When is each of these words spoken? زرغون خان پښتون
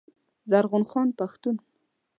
زرغون 0.49 0.83
خان 0.91 1.07
پښتون 1.19 1.55